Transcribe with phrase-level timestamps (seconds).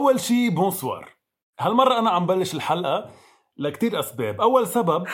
[0.00, 1.08] أول شي bonsoir
[1.58, 3.10] هالمرة أنا عم بلش الحلقة
[3.56, 4.40] لكتير أسباب.
[4.40, 5.06] أول سبب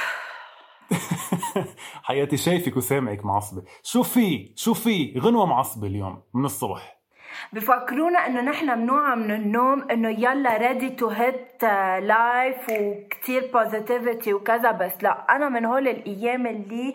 [2.02, 3.62] حياتي شايفك وسامعك معصبة.
[3.82, 7.00] شو في؟ شو في؟ غنوة معصبة اليوم من الصبح.
[7.52, 11.62] بفكرونا إنه نحن بنوعى من النوم إنه يلا ready to hit
[12.02, 16.94] life وكتير positivity وكذا بس لا أنا من هول الأيام اللي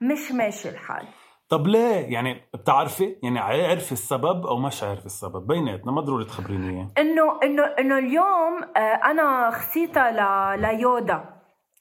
[0.00, 1.06] مش ماشي الحال.
[1.52, 5.46] طب ليه؟ يعني بتعرفي؟ يعني عارف السبب أو مش عارف السبب.
[5.46, 6.88] بيناتنا ما ضروري تخبريني إياه.
[6.98, 10.60] إنه إنه إنه اليوم آه، أنا خصيتها ل...
[10.60, 11.24] ليودا.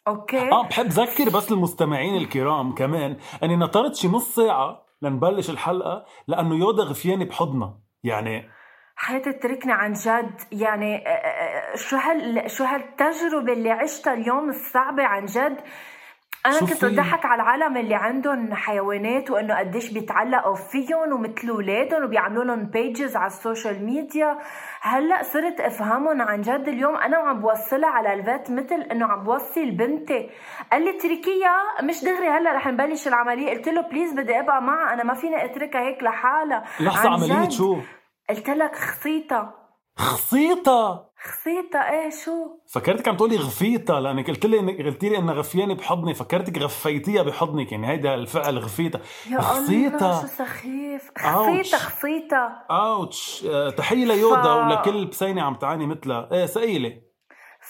[0.08, 6.05] أوكي؟ آه بحب ذكر بس المستمعين الكرام كمان إني نطرت شي نص ساعة لنبلش الحلقة
[6.27, 8.49] لأنه يودا غفياني بحضنها يعني
[8.95, 10.42] حياتي تركني عن جد.
[10.52, 15.58] يعني آه، آه، شو هال شو هالتجربة اللي عشتها اليوم الصعبة عن جد؟
[16.45, 22.44] أنا كنت؟ أضحك على العالم اللي عندهم حيوانات وإنه قديش بيتعلقوا فيهم ومثل أولادهم وبيعملوا
[22.44, 24.38] لهم pages على ال social media.
[24.81, 26.95] هلأ صرت أفهمهم عن جد اليوم.
[26.95, 30.30] أنا وعم بوصلها على ال vet مثل إنه عم بوصل بنتي
[30.71, 32.30] قال لي اتركيها مش دغري.
[32.30, 33.49] هلأ رح نبلش العملية.
[33.49, 34.93] قلت له please بدي أبقى معها.
[34.93, 36.64] أنا ما فيني أتركها هيك لحالها.
[36.80, 37.49] لحظة عملية.
[37.49, 37.77] شو؟
[38.30, 39.54] قلت لك خصيتها.
[39.98, 42.32] خصيتها خصيتها إيه شو؟
[42.67, 47.71] فكرتك عم تقولي غفيتها لأنك قلت لي قلت لي انها غفياني بحضني فكرتك غفيتيها بحضنك
[47.71, 49.02] يعني هيدا الفعل غفيتها.
[49.30, 51.11] يا الله شو سخيف.
[51.17, 53.45] خصيتها خصيتها ouch.
[53.49, 56.30] آه، تحية ليودا ف- ولكل بسينة عم تعاني مثلها.
[56.31, 57.11] إيه ثقيله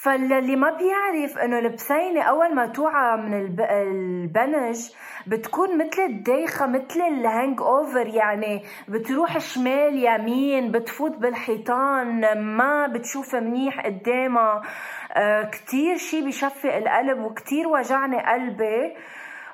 [0.03, 3.61] فاللي ما بيعرف إنه البسينة أول ما توعى من الب...
[3.61, 4.89] البنج
[5.27, 13.85] بتكون مثل الدايخة مثل ال hangover يعني بتروح شمال يمين بتفوت بالحيطان ما بتشوف منيح
[13.85, 14.61] قدامها.
[15.13, 18.95] آه كتير شي بيشفق القلب وكتير وجعني قلبي.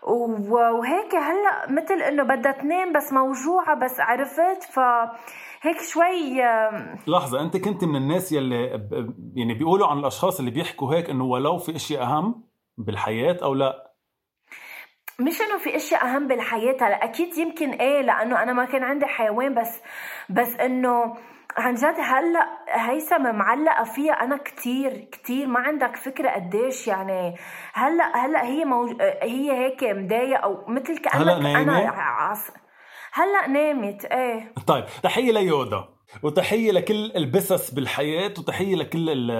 [0.03, 4.79] وهيك هلأ مثل إنه بدها تنام بس موجوعة بس عرفت؟
[5.61, 6.41] فهيك شوي
[7.07, 11.23] لحظة أنت كنت من الناس يلي ب- يعني بيقولوا عن الأشخاص اللي بيحكوا هيك إنه
[11.23, 12.43] ولو في اشياء أهم
[12.77, 13.91] بالحياة أو لا
[15.19, 19.05] مش إنه في اشياء أهم بالحياة هلا أكيد يمكن إيه لأنه أنا ما كان عندي
[19.05, 19.81] حيوان بس
[20.29, 21.17] بس إنه
[21.57, 27.35] عن جد هلأ هيثم معلقة فيها أنا كتير كتير ما عندك فكرة قديش يعني
[27.73, 29.01] هلأ هلأ هي موج...
[29.01, 32.51] هي هيك مضايقة أو مثل كأنك أنا؟ عص...
[33.17, 34.53] هلأ نامت إيه.
[34.67, 35.85] طيب تحية ليودا
[36.23, 39.31] وتحية لكل البسس بالحياة وتحية لكل ال-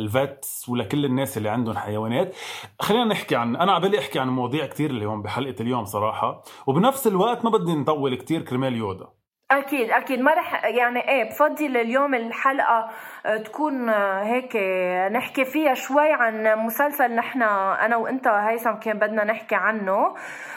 [0.00, 2.34] الفيتس ولكل الناس اللي عندهم حيوانات.
[2.80, 6.42] خلينا نحكي عن أنا عبالي أحكي عن مواضيع كتير اليوم بحلقة اليوم صراحة.
[6.66, 9.06] وبنفس الوقت ما بدي نطول كتير كرمال يودا
[9.50, 10.20] أكيد أكيد.
[10.20, 12.90] ما رح يعني إيه بفضل اليوم الحلقة
[13.26, 18.98] آه، تكون آه، هيك آه، نحكي فيها شوي عن مسلسل نحن أنا وإنت هيثم كان
[18.98, 20.14] بدنا نحكي عنه.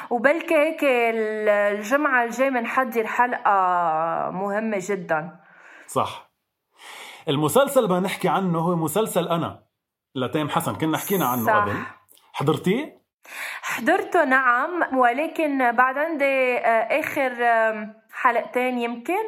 [0.10, 3.52] وبلكي هيك ال- الجمعة الجاي بنحضر حلقة
[4.34, 5.40] مهمة جدا.
[5.88, 6.32] صح.
[7.28, 9.64] المسلسل بدنا نحكي عنه هو مسلسل أنا
[10.16, 10.76] لتيم حسن.
[10.76, 11.54] كنا حكينا عنه صح.
[11.64, 11.74] قبل.
[12.34, 13.02] حضرتيه؟
[13.62, 14.98] حضرته نعم.
[14.98, 16.58] ولكن بعد عندي
[17.00, 17.32] آخر
[18.22, 19.24] حلقتين يمكن؟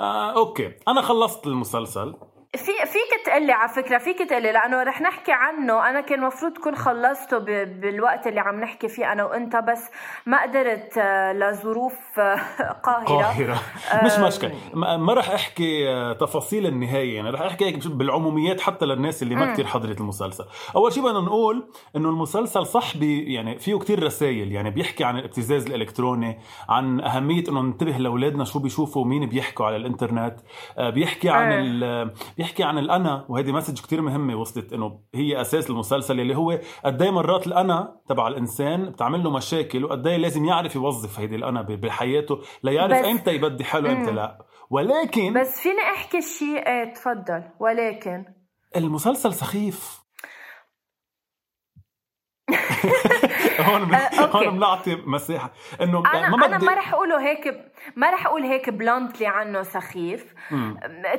[0.00, 0.72] آه، أوكي.
[0.88, 2.14] أنا خلصت المسلسل.
[2.56, 2.97] في فيك
[3.28, 5.88] تقلي على فكرة فيك تقلي لأنه رح نحكي عنه.
[5.90, 9.90] أنا كان المفروض كون خلصته بالوقت اللي عم نحكي فيه أنا وأنت بس
[10.26, 12.36] ما قدرت آه، لظروف آه،
[12.86, 13.22] قاهرة.
[13.22, 13.60] قاهرة.
[14.04, 14.54] مش مشكلة.
[14.74, 17.16] ما رح أحكي آه، تفاصيل النهاية.
[17.16, 20.44] يعني رح أحكي هيك بالعموميات حتى للناس اللي ما كتير حضرت المسلسل.
[20.76, 25.18] أول شيء بدنا نقول إنه المسلسل صح بي يعني فيه كتير رسائل يعني بيحكي عن
[25.18, 26.38] الابتزاز الإلكتروني
[26.68, 30.36] عن أهمية إنه ننتبه لأولادنا شو بيشوفوا ومين بيحكوا على الإنترنت.
[30.78, 31.50] بيحكي عن
[32.38, 36.58] بيحكي عن الأنا الانا وهذه مسج كتير مهمة وصلت إنه هي أساس المسلسل اللي هو
[36.84, 41.36] قد إيه مرات الأنا تبع الإنسان بتعمل له مشاكل وقد إيه لازم يعرف يوظف هيدي
[41.36, 44.10] الأنا بحياته ليعرف إمتى يبدي حاله إمتى.
[44.10, 44.38] لا.
[44.70, 47.42] ولكن بس فيني أحكي شيء إيه تفضل.
[47.60, 48.24] ولكن
[48.76, 49.98] المسلسل سخيف.
[53.68, 53.94] هون ب...
[53.94, 54.26] آه،.
[54.36, 55.50] هون بنعطي مساحة
[55.80, 59.62] إنه أنا ما أنا بدي ما رح أقوله هيك ما رح أقول هيك بلانتلي عنه
[59.62, 60.34] سخيف.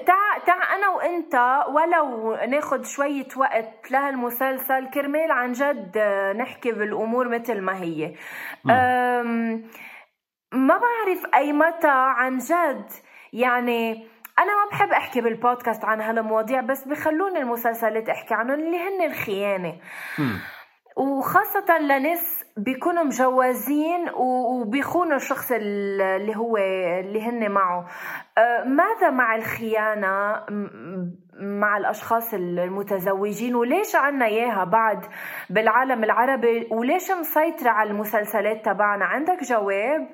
[0.06, 5.98] تع تع أنا وأنت ولو ناخد شوية وقت لهالمسلسل كرمال عن جد
[6.38, 8.16] نحكي بالأمور مثل ما هي
[10.52, 12.92] ما بعرف أي متى عن جد
[13.34, 14.08] يعني
[14.40, 19.76] أنا ما بحب أحكي بالبودكاست عن هالمواضيع بس بخلوني المسلسلات أحكي عنهم اللي هن الخيانة.
[21.00, 26.58] وخاصة لناس بيكونوا مجوزين و- وبيخونوا الشخص ال- اللي هو
[27.00, 27.86] اللي هن معه.
[28.38, 30.34] أه، ماذا مع الخيانة؟
[31.42, 35.06] مع الأشخاص المتزوجين وليش عنا إياها بعد
[35.50, 40.08] بالعالم العربي؟ وليش مسيطرة على المسلسلات تبعنا؟ عندك جواب؟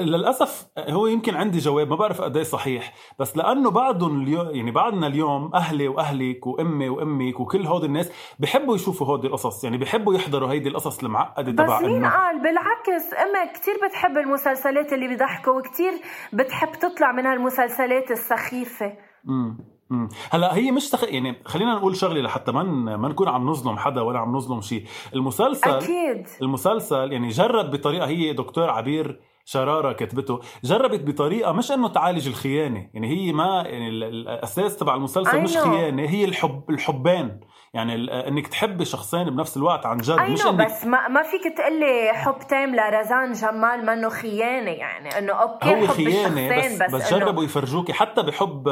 [0.00, 2.92] للأسف هو يمكن عندي جواب ما بعرف قد إيه صحيح.
[3.18, 8.74] بس لأنه بعدهم اليوم يعني بعدنا اليوم أهلي وأهلك وأمي وأمك وكل هود الناس بحبوا
[8.74, 13.14] يشوفوا هودي القصص يعني بحبوا يحضروا هيدي القصص المعقدة بس تبع مين إنه قال؟ بالعكس
[13.14, 15.92] أمي كتير بتحب المسلسلات اللي بيضحكوا وكتير
[16.32, 18.92] بتحب تطلع من هالمسلسلات السخيفة.
[19.24, 19.79] مم.
[19.90, 20.08] مم.
[20.30, 21.04] هلا هي مش تخ...
[21.04, 24.60] يعني خلينا نقول شغلة لحتى ما ن- ما نكون عم نظلم حدا ولا عم نظلم
[24.60, 24.84] شيء
[25.14, 31.88] المسلسل أكيد المسلسل يعني جرب بطريقة هي دكتور عبير شرارة كتبته جربت بطريقة مش إنه
[31.88, 35.56] تعالج الخيانة يعني هي ما يعني ال- ال- الأساس تبع المسلسل مش.
[35.58, 37.40] خيانة هي الحب الحبان
[37.74, 37.94] يعني
[38.28, 42.38] إنك تحبي شخصين بنفس الوقت عن جد مش إنك بس ما, ما فيك تقلي حب
[42.48, 47.10] تام لرزان جمال منه خيانة يعني إنه أوكي هو حب خيانة بس بس, بس إنه-
[47.14, 48.68] جربوا يفرجوكي حتى بحب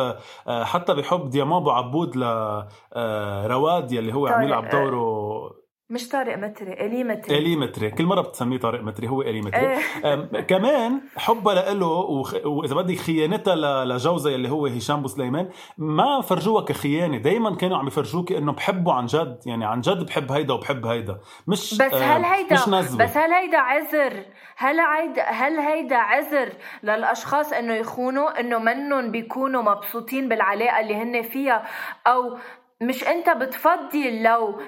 [0.49, 4.71] آه، حتى بحب ديامان أبو عبود ل آه، يلي هو عم طارق، يلعب آه.
[4.71, 5.28] دوره
[5.91, 7.39] مش طارق متري إلي متري.
[7.39, 7.91] إلي متري.
[7.91, 9.77] كل مرة بتسميه طارق متري هو إلي متري.
[10.05, 10.41] إيه.
[10.41, 11.87] كمان حبها له.
[12.45, 13.89] وإذا بدك خيانتها ل...
[13.89, 15.49] لجوزها اللي هو هشام بو سليمان
[15.79, 17.19] ما فرجوها كخيانة.
[17.19, 19.39] دائما كانوا عم يفرجوكي إنه بحبه عن جد.
[19.47, 21.19] يعني عن جد بحب هيدا وبحب هيدا.
[21.47, 24.25] مش بس هل هيدا مش نزوه بس هل هيدا عذر؟
[24.57, 26.53] هل هيدا هل هيدا عذر
[26.83, 31.65] للأشخاص إنه يخونوا؟ إنه منهم بيكونوا مبسوطين بالعلاقة اللي هن فيها؟
[32.07, 32.39] أو
[32.83, 34.61] مش أنت بتفضل لو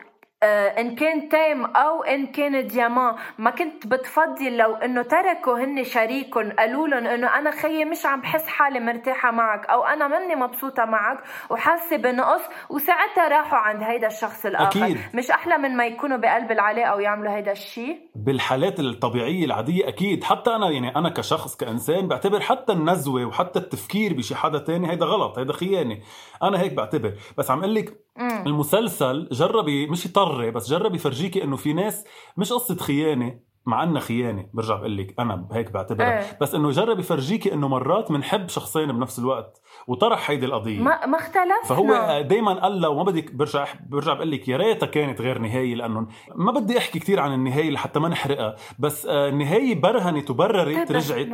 [0.44, 6.52] إن كان تيم أو إن كان ديامان ما كنت بتفضل لو إنه تركوا هن شريكهم
[6.52, 10.84] قالوا لهم إنه أنا خيي مش عم بحس حالي مرتاحة معك أو أنا ماني مبسوطة
[10.84, 11.18] معك
[11.50, 12.40] وحاسة بنقص.
[12.70, 14.84] وساعتها راحوا عند هيدا الشخص الآخر.
[14.84, 14.98] أكيد.
[15.14, 20.24] مش أحلى من ما يكونوا بقلب العلاقة ويعملوا هيدا الشيء بالحالات الطبيعية العادية أكيد.
[20.24, 25.06] حتى أنا يعني أنا كشخص كإنسان بعتبر حتى النزوة وحتى التفكير بشي حدا تاني هيدا
[25.06, 25.98] غلط هيدا خيانة.
[26.42, 27.12] أنا هيك بعتبر.
[27.38, 32.04] بس عم أقول لك المسلسل جرب مش يطري بس جرب يفرجيكي إنه في ناس
[32.36, 34.46] مش قصة خيانة مع إنها خيانة.
[34.54, 36.18] برجع بقول لك أنا هيك بعتبرها.
[36.18, 36.38] إيه.
[36.40, 40.80] بس إنه جرب يفرجيكي إنه مرات بنحب شخصين بنفس الوقت وطرح هيدي القضية.
[40.80, 41.64] ما ما اختلفنا.
[41.66, 45.74] فهو دائما قال لو ما بدك برجع برجع بقول لك يا ريتها كانت غير نهايه
[45.74, 48.56] لأنه ما بدي أحكي كثير عن النهاية لحتى ما نحرقها.
[48.78, 51.26] بس آه، النهاية برهنت وبررت رجعت.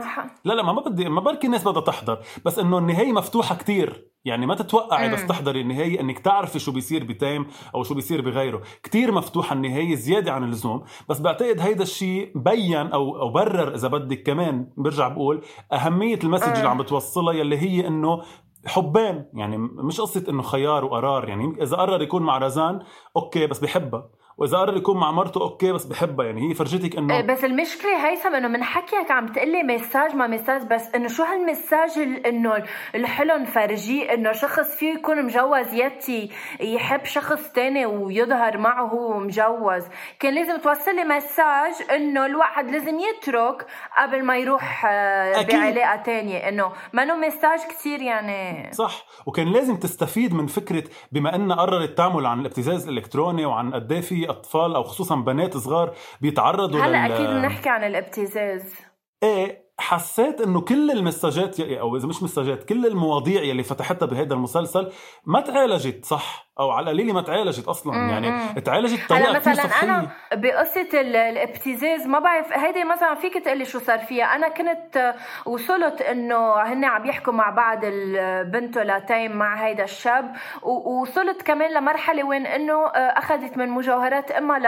[0.45, 2.19] لا لا ما ما بدي ما بركي الناس بدها تحضر.
[2.45, 4.16] بس إنه النهاية مفتوحة كتير.
[4.27, 5.27] يعني ما تتوقعي بس.
[5.27, 10.33] تحضري النهاية إنك تعرفي شو بيصير بتايم أو شو بيصير بغيره كتير مفتوحة النهاية زيادة
[10.33, 15.43] عن اللزوم بس بعتقد هيدا الشيء بين أو أو برر إذا بدك كمان برجع بقول
[15.73, 16.69] أهمية ال message اللي.
[16.69, 18.23] عم بتوصلها يلي هي إنه
[18.67, 22.83] حبان يعني مش قصة إنه خيار وقرار يعني إذا قرر يكون مع رزان
[23.17, 26.27] أوكي بس بحبها وإذا قرر يكون مع مرته أوكي بس بحبها.
[26.27, 30.27] يعني هي فرجتك إيه، انه بس المشكلة هيثم إنه من حكيك عم تقلي message ما
[30.27, 32.63] message بس إنه شو هال message ال- إنه
[32.95, 39.85] الحلو نفرجيه إنه شخص فيه يكون مجوز يحب شخص تاني ويظهر معه هو مجوز.
[40.21, 43.67] كان لازم توصل لي message إنه الواحد لازم يترك
[43.99, 45.57] قبل ما يروح آه، أكيد.
[45.61, 46.39] بعلاقة تانية.
[46.49, 48.73] إنه ما إنه مساج كتير يعني.
[48.73, 49.05] صح.
[49.27, 54.01] وكان لازم تستفيد من فكرة بما انها قررت تعمل عن الابتزاز الإلكتروني وعن قد إيه
[54.01, 58.75] في أطفال أو خصوصا بنات صغار بيتعرضوا هلأ لل- أكيد بنحكي عن الابتزاز.
[59.23, 64.93] إيه حسيت إنه كل المساجات أو إذا مش مساجات كل المواضيع يلي فتحتها بهذا المسلسل
[65.27, 68.61] ما تعالجت صح أو على القليله ما تعالجت أصلا مم، يعني.
[68.61, 73.79] تعالجت بطريقه هلا مثلا أنا بقصة ال- الابتزاز ما بعرف هيدي مثلا فيك تقلي شو
[73.79, 75.15] صار فيها أنا كنت
[75.47, 81.75] وصلت إنه هن عم يحكوا مع بعض ال- بنته لتايم مع هيدا الشاب ووصلت كمان
[81.75, 84.67] لمرحلة وين إنه آه، أخذت من مجوهرات امها ل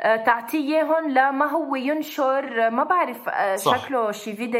[0.00, 3.76] آه، اياهم لما هو ينشر ما بعرف آه، صح.
[3.78, 4.53] شكله شي فيديو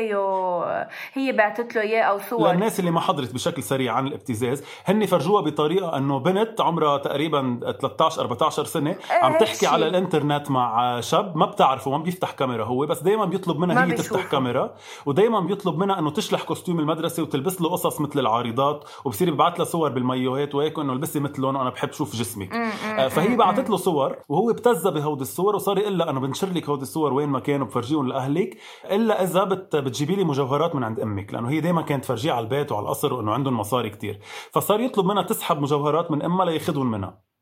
[1.12, 5.06] هي بعتت له إياه أو صور للناس اللي ما حضرت بشكل سريع عن الابتزاز هن
[5.06, 9.66] فرجوها بطريقة إنه بنت عمرها تقريبا 13 14 سنة عم هيك تحكي.
[9.66, 13.90] على الإنترنت مع شاب ما بتعرفه ما بيفتح كاميرا هو بس دائما بيطلب منها هي
[13.90, 14.08] بيشوفه.
[14.08, 14.74] تفتح كاميرا
[15.06, 19.64] ودائما بيطلب منها إنه تشلح كوستيوم المدرسة وتلبس له قصص مثل العارضات وبصير يبعث لها
[19.64, 24.16] صور بالمايوهات وهيك انه البسي مثلهم وأنا بحب شوف جسمك آه، فهي بعثت له صور
[24.28, 27.66] وهو ابتزها بهودي الصور وصار يقول لها أنا بنشر لك هودي الصور وين ما كانوا
[27.66, 28.56] بفرجيهم لأهلك
[28.90, 32.44] إلا إذا بت بتجيبي لي مجوهرات من عند أمك لأنه هي دائما كانت تفرجيه على
[32.44, 34.20] البيت وعلى القصر وإنه عندهم مصاري كتير.
[34.52, 37.33] فصار يطلب منها تسحب مجوهرات من أمها لياخذهم منها.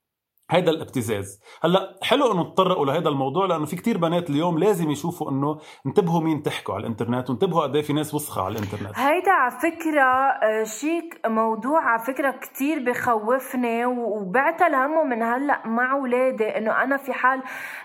[0.53, 1.41] هيدا الابتزاز.
[1.65, 6.21] هلأ حلو إنه تطرقوا لهذا الموضوع لأنه في كتير بنات اليوم لازم يشوفوا إنه انتبهوا
[6.21, 8.93] مين تحكوا على الإنترنت وانتبهوا قد إيه في ناس وسخة على الإنترنت.
[8.99, 15.95] هيدا على فكرة آه، هيك موضوع على فكرة كتير بخوفني وبعتل همه من هلأ مع
[15.95, 17.43] ولادي إنه أنا في حال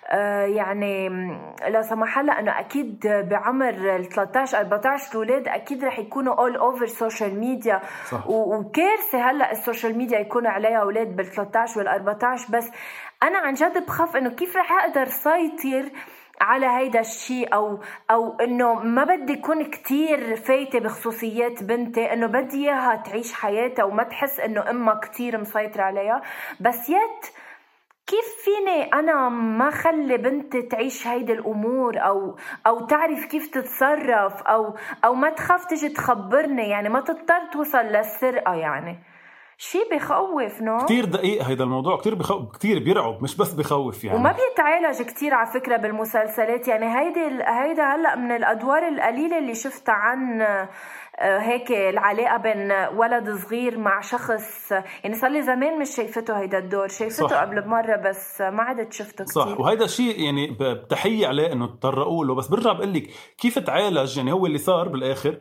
[0.10, 1.10] آه، يعني
[1.70, 6.86] لا سمح الله إنه أكيد بعمر ال 13 14 الاولاد أكيد رح يكونوا all over
[6.86, 7.82] social media
[8.12, 8.30] صح.
[8.30, 12.72] و- وكارثة هلأ ال social media يكونوا عليها أولاد بال 13 وال 14 بس
[13.24, 15.90] أنا عن جد بخاف إنه كيف رح أقدر سيطر
[16.42, 17.80] على هيدا الشيء أو
[18.12, 24.04] أو إنه ما بدي اكون كتير فايتة بخصوصيات بنتي إنه بدي إياها تعيش حياتها وما
[24.04, 26.22] تحس إنه أمها كتير مسيطرة عليها.
[26.60, 27.26] بس yet
[28.08, 32.36] كيف فيني أنا ما خلي بنتي تعيش هيدي الأمور أو
[32.68, 38.54] أو تعرف كيف تتصرف أو أو ما تخاف تجي تخبرني يعني ما تضطر توصل للسرقة
[38.54, 39.00] يعني.
[39.60, 44.18] شي بخوف نو؟ كتير دقيق هيدا الموضوع كتير بخوف كتير بيرعب مش بس بخوف يعني.
[44.20, 49.56] وما بيتعالج كتير على فكرة بالمسلسلات يعني هيدي ال- هيدا هلأ من الأدوار القليلة اللي
[49.56, 50.70] شفتها عن آه،
[51.40, 56.88] هيك العلاقة بين ولد صغير مع شخص يعني صار لي زمان مش شايفته هيدا الدور
[56.88, 57.42] شايفته صح.
[57.42, 59.44] قبل بمرة بس ما عدت شفته كتير.
[59.44, 59.60] صح.
[59.60, 64.32] وهيدا الشيء يعني بتحية عليه إنه تطرقوا له بس برجع بقول لك كيف تعالج؟ يعني
[64.32, 65.38] هو اللي صار بالآخر.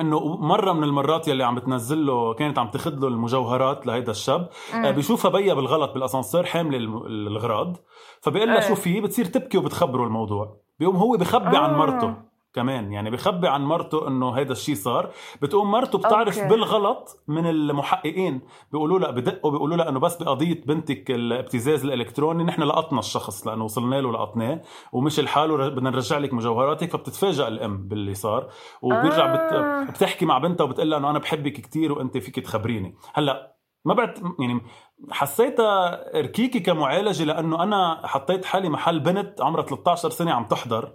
[0.00, 4.48] إنه مرة من المرات يلي عم بتنزل له كانت عم تاخذ له المجوهرات لهيدا الشاب
[4.74, 7.76] آه، بيشوفها بيا بالغلط بالأسانسير حاملة الاغراض
[8.20, 8.68] فبيقول لها إيه.
[8.68, 11.76] شو في بتصير تبكي وبتخبره الموضوع بيقوم هو بخبي عن آه.
[11.76, 12.14] مرته
[12.56, 12.92] كمان.
[12.92, 15.10] يعني بخبي عن مرته إنه هيدا الشيء صار.
[15.42, 16.48] بتقوم مرته بتعرف أوكي.
[16.50, 18.40] بالغلط من المحققين.
[18.72, 23.64] بيقولوا لها بدقوا بيقولوا لها إنه بس بقضية بنتك الابتزاز الإلكتروني نحن لقطنا الشخص لأنه
[23.64, 26.90] وصلنا له لقطناه ومش الحال بدنا نرجع لك مجوهراتك.
[26.90, 28.48] فبتتفاجئ الأم باللي صار.
[28.82, 29.84] وبيرجع آه.
[29.84, 29.90] بت...
[29.90, 32.96] بتحكي مع بنتها وبتقول لها إنه أنا بحبك كتير وأنت فيك تخبريني.
[33.14, 34.60] هلأ ما بعت يعني
[35.10, 40.92] حسيتها ركيكي كمعالجة لأنه أنا حطيت حالي محل بنت عمرها 13 سنة عم تحضر.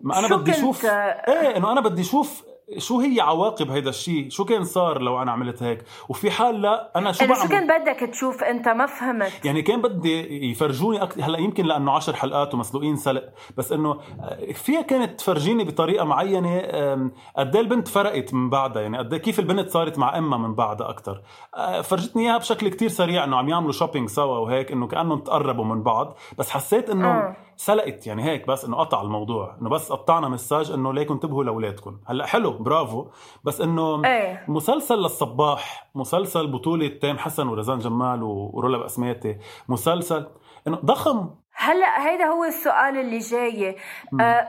[0.00, 2.44] ما أنا بدي أشوف إيه إنه أنا بدي أشوف
[2.78, 6.92] شو هي عواقب هيدا الشيء شو كان صار لو أنا عملت هيك؟ وفي حال لا
[6.96, 9.44] أنا شو إنه شو بعمل؟ كان بدك تشوف أنت؟ ما فهمت.
[9.44, 13.24] يعني كان بدي يفرجوني أكثر هلأ يمكن لأنه عشر حلقات ومسلوقين سلق
[13.56, 16.58] بس إنه آه، فيها كانت تفرجيني بطريقة معينة
[17.36, 20.54] قد إيه البنت فرقت من بعدها؟ يعني قد إيه كيف البنت صارت مع أمها من
[20.54, 21.22] بعدها أكثر
[21.82, 25.82] فرجتني إياها بشكل كتير سريع إنه عم يعملوا شوبينج سوا وهيك إنه كأنهم تقربوا من
[25.82, 27.36] بعض بس حسيت إنه آه.
[27.60, 31.98] سلقت يعني هيك بس إنه قطع الموضوع إنه بس قطعنا مساج إنه ليكم انتبهوا لاولادكم
[32.06, 33.06] هلأ حلو برافو.
[33.44, 34.44] بس إنه إيه.
[34.48, 39.36] مسلسل للصباح مسلسل بطولة تام حسن ورزان جمال ورولا بسماتي
[39.68, 40.26] مسلسل
[40.66, 41.30] إنه ضخم.
[41.54, 43.76] هلأ هيدا هو السؤال اللي جاي.
[44.20, 44.44] آه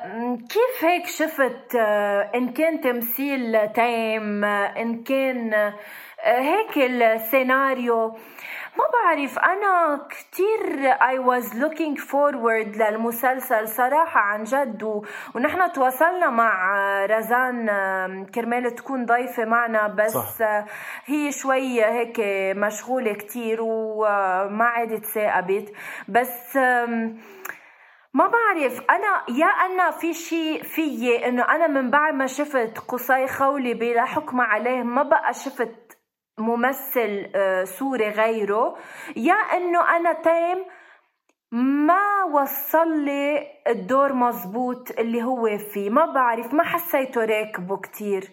[0.49, 5.73] كيف هيك شفت آه إن كان تمثيل تايم آه إن كان آه
[6.23, 8.15] هيك السيناريو؟
[8.77, 15.03] ما بعرف أنا كتير I was looking forward للمسلسل صراحة عن جد و...
[15.35, 17.65] ونحن تواصلنا مع رزان
[18.35, 20.65] كرمال تكون ضيفة معنا بس صح.
[21.05, 22.19] هي شوي هيك
[22.57, 25.73] مشغولة كتير وما عادت ثاقبت
[26.07, 26.57] بس
[28.13, 33.27] ما بعرف أنا يا أنا في شيء فيي إنه أنا من بعد ما شفت قصي
[33.27, 35.88] خولي بلا حكم عليه ما بقى شفت
[36.41, 38.75] ممثل آه، sorry غيره
[39.15, 40.57] يا إنه أنا تيم
[41.51, 45.89] ما وصل لي الدور مزبوط اللي هو فيه.
[45.89, 48.29] ما بعرف ما حسيته راكبه كتير.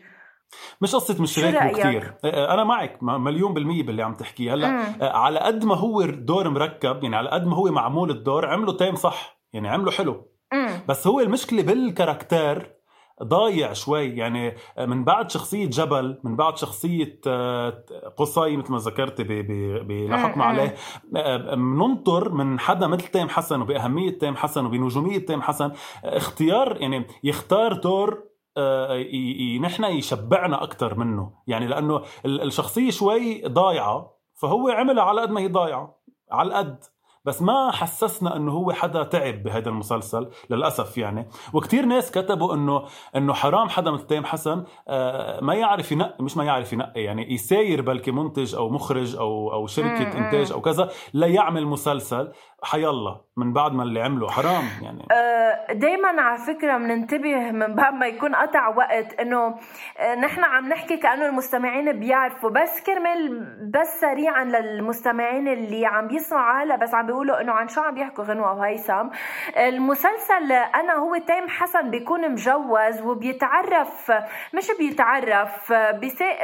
[0.81, 2.15] مش قصة مش راكبه رأيك؟ كتير.
[2.25, 4.55] آه، أنا معك مليون بالمية باللي عم تحكيه.
[4.55, 4.67] هلأ
[5.03, 8.77] آه، على قد ما هو دور مركب يعني على قد ما هو معمول الدور عمله
[8.77, 9.39] تيم صح.
[9.53, 10.31] يعني عمله حلو.
[10.53, 12.77] امم بس هو المشكلة بال caractère
[13.23, 14.09] ضايع شوي.
[14.17, 17.85] يعني من بعد شخصية جبل من بعد شخصية آه،
[18.17, 20.43] قصي مثل ما ذكرتي ب- ب- بلا حكم مم.
[20.47, 20.75] عليه
[21.17, 25.73] آه، مننطر من حدا مثل تيم حسن وبأهمية تيم حسن وبنجومية تيم حسن.
[26.05, 28.23] آه، اختيار يعني يختار دور
[28.59, 31.33] آه، نحن يشبعنا أكثر منه.
[31.47, 35.99] يعني لأنه ال- الشخصية شوي ضايعة فهو عملها على قد ما هي ضايعة
[36.33, 36.85] على القد.
[37.27, 41.29] بس ما حسسنا إنه هو حدا تعب بهذا المسلسل للأسف يعني.
[41.53, 42.85] وكتير ناس كتبوا إنه
[43.17, 47.33] إنه حرام حدا مثل تيم حسن آه، ما يعرف ينقي مش ما يعرف ينقي يعني
[47.35, 52.33] يساير بلكي منتج أو مخرج أو أو شركة إنتاج أو كذا ليعمل مسلسل.
[52.63, 55.07] حيالله من بعد ما اللي عمله حرام يعني.
[55.13, 59.55] أه، دايما على فكرة بننتبه من بعد ما يكون قطع وقت إنه
[59.99, 66.63] أه، نحن عم نحكي كأنه المستمعين بيعرفوا بس كرمال بس سريعا للمستمعين اللي عم بيسمعوا
[66.63, 69.09] هلا بس عم بيقولوا إنه عن شو عم بيحكوا غنوة وهيثم
[69.57, 74.13] المسلسل أنا هو تيم حسن بيكون مجوز وبيتعرف
[74.55, 75.73] مش بيتعرف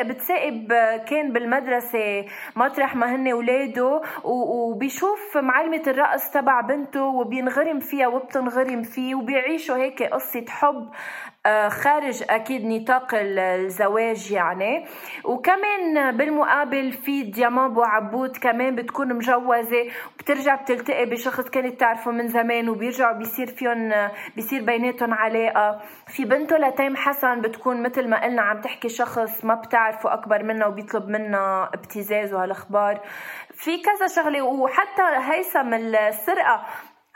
[0.08, 0.72] بتسائب
[1.08, 9.14] كان بالمدرسة مطرح ما هن اولاده وبيشوف معلمة الرقص تبع بنته وبينغرم فيها وبتنغرم فيه
[9.14, 10.88] وبيعيشوا هيك قصة حب
[11.46, 14.84] آه، خارج أكيد نطاق الزواج يعني.
[15.24, 22.68] وكمان بالمقابل في ديامون عبود كمان بتكون مجوزة وبترجع بتلتقي بشخص كانت تعرفه من زمان
[22.68, 23.92] وبيرجعوا بيصير فيهم
[24.36, 25.80] بيصير بيناتهم علاقة.
[26.06, 30.66] في بنته لتيم حسن بتكون مثل ما قلنا عم تحكي شخص ما بتعرفه أكبر منها
[30.66, 33.00] وبيطلب منها ابتزاز وهالأخبار.
[33.64, 36.66] في كذا شغلة وحتى هيثم السرقة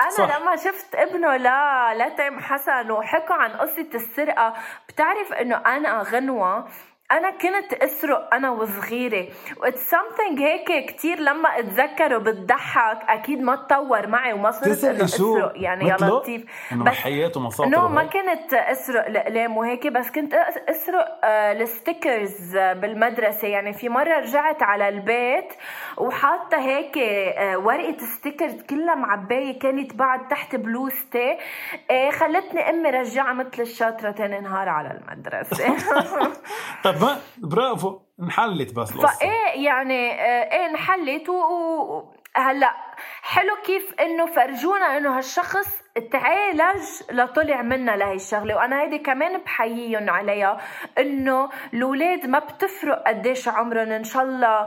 [0.01, 0.39] أنا صح.
[0.41, 4.55] لما شفت ابنه لا لتيم حسن وحكوا عن قصة السرقة
[4.89, 6.69] بتعرف إنه أنا غنوة
[7.13, 9.27] أنا كنت أسرق أنا وصغيرة.
[9.57, 12.99] was something هيك كثير لما أتذكره بتضحك.
[13.09, 15.53] أكيد ما تطور معي وما صرت انه أسرق.
[15.57, 20.35] يعني يا لطيف بس حياته مصادر no ما كنت أسرق الاقلام وهيك بس كنت
[20.69, 23.49] أسرق آه، ال stickers بالمدرسة.
[23.49, 25.53] يعني في مرة رجعت على البيت
[25.97, 31.39] وحاطة هيك آه، ورقة ستيكرز كلها معبايه كانت بعد تحت بلوزتي
[31.91, 35.77] آه، خلتني أمي رجعها مثل الشاطرة تاني نهار على المدرسة.
[36.85, 39.19] طب ما برافو انحلت بس القصة.
[39.19, 42.75] فايه يعني آه، إيه انحلت وهلا
[43.23, 48.57] حلو كيف إنه فرجونا إنه هالشخص تعالج لطلع منا لهي الشغلة.
[48.57, 50.61] وأنا هيدي كمان بحييهم عليها
[50.99, 53.93] إنه الأولاد ما بتفرق قديش عمرهم.
[53.93, 54.67] إن شاء الله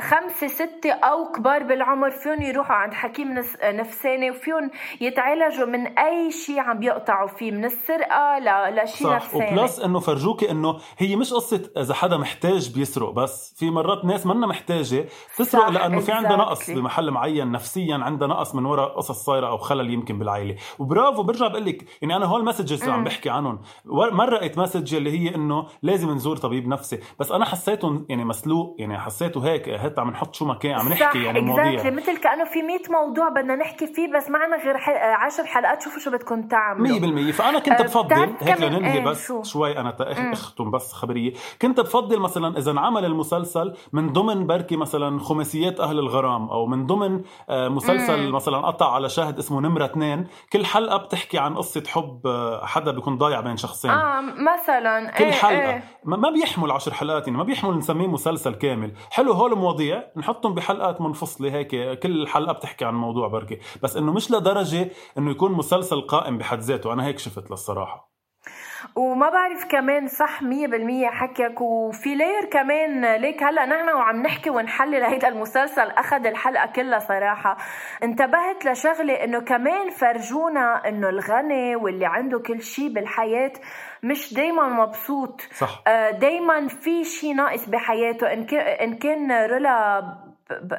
[0.00, 6.60] خمسة ستة أو كبار بالعمر فيهم يروحوا عند حكيم نفساني وفيهم يتعالجوا من أي شيء
[6.60, 8.38] عم بيقطعوا فيه من السرقة
[8.70, 9.52] لشيء نفساني.
[9.52, 13.54] وبلس إنه فرجوكي إنه هي مش قصة إذا حدا محتاج بيسرق بس.
[13.58, 15.04] في مرات ناس منا محتاجة
[15.38, 17.49] تسرق لأنه في عندها نقص بمحل معين.
[17.50, 20.30] نفسيا عندها نقص من وراء قصص صايرة أو خلل يمكن بالعائلة.
[20.30, 23.58] العائله وبرافو برجع بقول لك يعني أنا هول المسجز اللي عم بحكي عنهم.
[24.12, 26.98] مرقت مسج اللي هي إنه لازم نزور طبيب نفسي.
[27.18, 30.88] بس أنا حسيته يعني مسلوق يعني حسيته هيك هات عم نحط شو ما كان عم
[30.88, 31.90] نحكي يعني مواضيع.
[31.90, 35.82] مثل كأنه في 100 موضوع بدنا نحكي فيه بس معنا غير 10 حلقات.
[35.82, 37.30] شوفوا شو بدكم تعملوا.
[37.30, 39.42] 100% فأنا كنت أه، بفضل هيك لننهي إيه بس شو.
[39.42, 39.96] شوي أنا
[40.32, 41.32] أختم بس خبرية.
[41.62, 46.86] كنت بفضل مثلا إذا انعمل المسلسل من ضمن بركي مثلا خماسيات أهل الغرام أو من
[46.86, 48.34] ضمن مسلسل مم.
[48.34, 52.90] مثلا قطع على شاهد اسمه نمرة اثنين كل حلقة بتحكي عن قصة حب آه، حدا
[52.90, 53.90] بيكون ضايع بين شخصين.
[53.90, 55.70] آه مثلا كل إيه حلقة.
[55.70, 55.84] إيه.
[56.04, 58.92] ما بيحمل عشر حلقات يعني ما بيحمل نسميه مسلسل كامل.
[59.10, 61.98] حلو هول المواضيع نحطهم بحلقات منفصلة هيك.
[62.00, 66.58] كل حلقة بتحكي عن موضوع بركي بس إنه مش لدرجة إنه يكون مسلسل قائم بحد
[66.58, 66.92] ذاته.
[66.92, 68.09] أنا هيك شفت للصراحة.
[68.96, 73.42] وما بعرف كمان صح مية بالمية حكيك وفي لاير كمان ليك.
[73.42, 75.90] هلأ نحن وعم نحكي ونحلل هيدا المسلسل.
[75.90, 77.56] أخذ الحلقة كلها صراحة.
[78.02, 83.52] انتبهت لشغلة إنه كمان فرجونا إنه الغني واللي عنده كل شيء بالحياة
[84.02, 85.40] مش دايما مبسوط.
[85.40, 85.82] صح.
[85.86, 88.32] آه، دايما في شيء ناقص بحياته.
[88.32, 90.02] إن كان إن كان رولا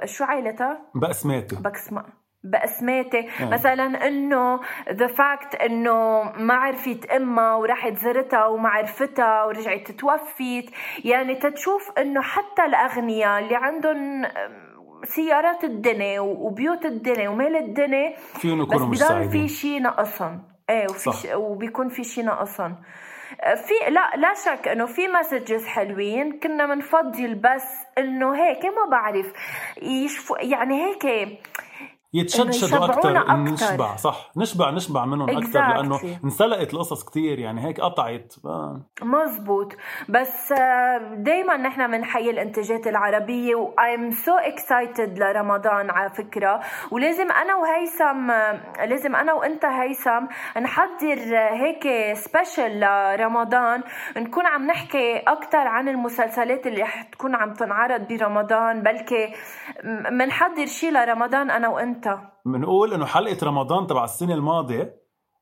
[0.06, 0.82] شو عائلتها؟
[2.44, 4.60] بقسماتي باسماتي مثلا إنه
[4.92, 10.72] the fact إنه ما عرفت أمها وراحت زرتها وما عرفتها ورجعت توفيت.
[11.06, 14.26] يعني تتشوف إنه حتى الأغنياء اللي عندهم
[15.04, 20.44] سيارات الدنيا وبيوت الدنيا ومال الدنيا فيهم يكونوا مش سعيدين في شيء ناقصهم.
[20.70, 21.28] إيه وفي ش...
[21.36, 22.76] وبيكون في شيء ناقصهم.
[23.42, 26.40] في لا لا شك إنه في مسجز حلوين.
[26.40, 29.34] كنا بنفضل بس إنه هيك ما بعرف.
[29.82, 31.06] يشفوا يعني هيك
[32.14, 34.32] يتشدشدوا أكثر نشبع صح.
[34.38, 35.38] نشبع نشبع منهم exactly.
[35.38, 38.34] أكثر لأنه انسلقت القصص كثير يعني هيك قطعت.
[38.46, 38.82] آه.
[39.02, 39.74] مزبوط.
[40.10, 46.60] بس آه، دائما نحن بنحيي الانتاجات العربية و I'm so excited لرمضان على فكرة.
[46.92, 50.26] ولازم أنا وهيثم آه، لازم أنا وأنت هيثم
[50.62, 51.20] نحضر
[51.52, 53.84] هيك special لرمضان.
[54.18, 59.34] نكون عم نحكي أكثر عن المسلسلات اللي رح تكون عم تنعرض برمضان بلكي
[60.12, 62.01] بنحضر شيء لرمضان أنا وأنت.
[62.08, 62.20] أنت.
[62.46, 65.02] بنقول إنه حلقة رمضان تبع السنة الماضية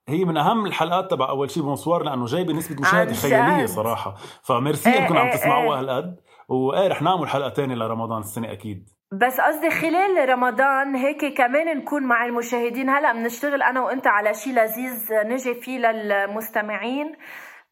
[0.10, 4.16] هي من أهم الحلقات تبع أول شيء بونسوار لأنه جايبة نسبة مشاهدة خيالية صراحة.
[4.44, 5.80] فميرسي إنكم إيه عم تسمعوها إيه.
[5.80, 6.20] هالقد.
[6.50, 8.90] وإيه رح نعمل حلقة ثانية لرمضان السنة أكيد.
[9.12, 12.90] بس قصدي خلال رمضان هيك كمان نكون مع المشاهدين.
[12.90, 17.16] هلا بنشتغل أنا وأنت على شيء لذيذ نجي فيه للمستمعين.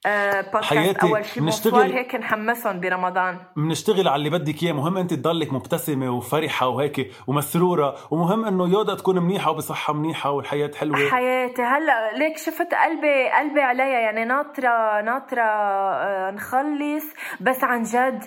[0.05, 3.37] بودكاست أول شيء بنشتغل هيك نحمسهم برمضان.
[3.55, 4.73] بنشتغل على اللي بدك إياه.
[4.73, 7.95] مهم أنت تضلك مبتسمة وفرحة وهيك ومسرورة.
[8.11, 11.09] ومهم إنه يودا تكون منيحة وبصحة منيحة والحياة حلوة.
[11.09, 11.61] حياتي.
[11.61, 17.05] هلا ليك شفت قلبي قلبي عليها يعني ناطرة ناطرة آه، نخلص
[17.41, 18.23] بس عن جد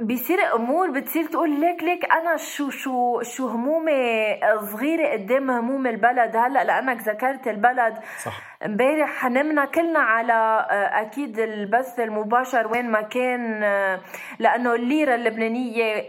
[0.00, 4.40] بيصير أمور بتصير تقول ليك ليك أنا شو شو شو همومي
[4.72, 6.36] صغيرة قدام هموم البلد.
[6.36, 7.94] هلا لأنك ذكرت البلد.
[8.24, 8.53] صح.
[8.66, 10.32] امبارح نمنا كلنا على
[10.70, 14.00] آه، أكيد البث المباشر وين ما كان آه،
[14.38, 16.04] لأنه الليرة اللبنانية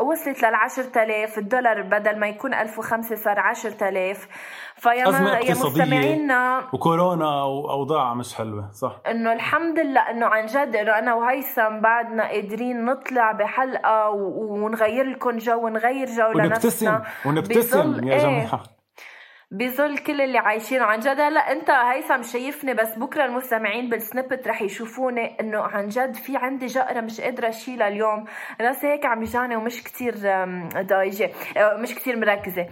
[0.00, 4.28] وصلت لل 10000 الدولار بدل ما يكون 1005 صار 10000
[4.76, 8.96] فيا يا مستمعينا وكورونا واوضاع مش حلوة صح.
[9.10, 15.36] إنه الحمد لله إنه عن جد إنه أنا وهيثم بعدنا قادرين نطلع بحلقة ونغير لكم
[15.36, 17.02] جو ونغير جو لنفسنا.
[17.26, 18.77] ونبتسم ونبتسم يا جماعة.
[19.50, 21.20] بظل كل اللي عايشينه عن جد.
[21.20, 26.66] هلا انت هيثم شايفني بس بكرة المستمعين بالسنبت رح يشوفوني انه عن جد في عندي
[26.66, 28.24] جقرة مش قادرة أشيلها اليوم.
[28.60, 30.14] راسي هيك عم يجاني ومش كتير
[30.80, 32.66] ضايعة آه، مش كتير مركزة.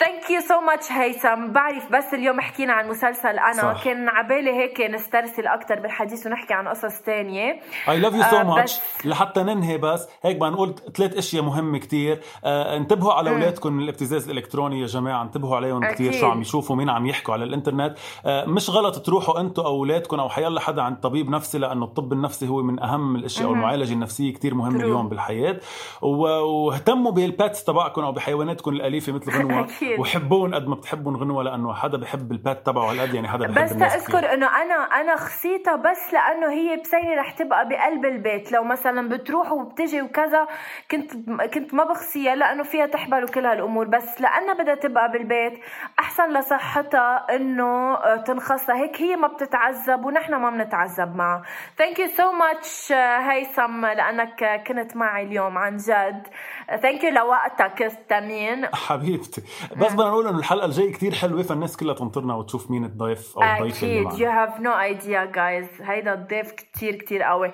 [0.00, 3.84] thank you so much هيثم بعرف بس اليوم حكينا عن مسلسل أنا صح.
[3.84, 8.78] كان عبالي هيك نسترسل أكثر بالحديث ونحكي عن قصص ثانية I love you so much
[9.04, 13.82] لحتى ننهي بس هيك بدنا نقول ثلاث أشياء مهمة كثير آه انتبهوا على أولادكم من
[13.82, 15.22] الابتزاز الإلكتروني يا جماعة.
[15.22, 17.96] انتبهوا عليهم كثير شو عم يشوفوا مين عم يحكوا على الإنترنت.
[18.26, 22.12] آه مش غلط تروحوا أنتم أو أولادكم أو حيلا حدا عند طبيب نفسي لأنه الطب
[22.12, 25.60] النفسي هو من أهم الأشياء أو المعالجه النفسية كثير مهمة اليوم بالحياة.
[26.02, 29.66] واهتموا بالباتس تبعكم أو بحيواناتكم الأليفة مثل غنوة.
[29.98, 33.76] وحبون قد ما بتحبوا غنوة لأنه حدا بحب البات تبعه هالقد يعني حدا بحب بس
[33.76, 38.52] تذكر إنه أنا أنا خصيتها بس لأنه هي بسينة رح تبقى بقلب البيت.
[38.52, 40.46] لو مثلا بتروح وبتجي وكذا
[40.90, 41.12] كنت
[41.54, 43.86] كنت ما بخصيها لأنه فيها تحبل وكل هالأمور.
[43.86, 45.60] بس لأنها بدها تبقى بالبيت
[45.98, 48.76] أحسن لصحتها إنه تنخصها.
[48.76, 51.42] هيك هي ما بتتعذب ونحن ما بنتعذب معها.
[51.78, 56.26] thank you so much هيثم لأنك كنت معي اليوم عن جد.
[56.76, 59.42] thank you لوقتك الثمين حبيبتي.
[59.76, 63.42] بس بدنا نقول انه الحلقة الجاية كتير حلوة فالناس كلها تنطرنا وتشوف مين الضيف أو
[63.42, 64.12] الضيف أكيد.
[64.12, 67.52] you have no idea guys هيدا الضيف كتير كتير قوي.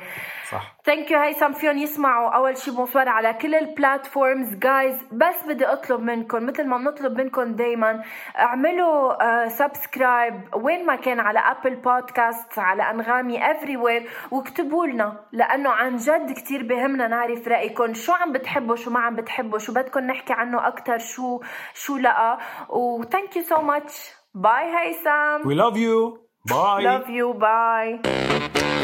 [0.51, 0.76] صح.
[0.87, 5.67] thank you هيثم فيهم يسمعوا أول شيء bonsoir على كل ال platforms guys بس بدي
[5.67, 8.03] أطلب منكم مثل ما بنطلب منكم دائما
[8.39, 15.71] اعملوا subscribe uh, وين ما كان على Apple Podcast على أنغامي everywhere واكتبوا لنا لأنه
[15.71, 17.95] عن جد كتير بهمنا نعرف رأيكم.
[17.95, 21.41] شو عم بتحبوا شو ما عم بتحبوا شو بدكم نحكي عنه أكثر شو
[21.75, 22.39] شو لا.
[22.69, 23.93] و thank you so much.
[24.35, 26.27] Bye هيثم we love you.
[26.49, 26.83] Bye.
[26.85, 27.35] Love you.
[27.35, 28.76] Bye.